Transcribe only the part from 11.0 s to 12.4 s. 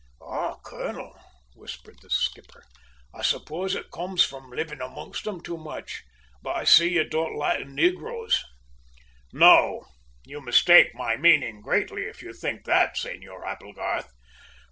meaning greatly if you